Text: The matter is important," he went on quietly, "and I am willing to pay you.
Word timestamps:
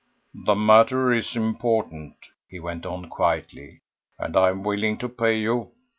The 0.45 0.55
matter 0.55 1.13
is 1.13 1.35
important," 1.35 2.15
he 2.49 2.59
went 2.59 2.87
on 2.87 3.07
quietly, 3.07 3.81
"and 4.17 4.35
I 4.35 4.49
am 4.49 4.63
willing 4.63 4.97
to 4.97 5.07
pay 5.07 5.37
you. 5.37 5.73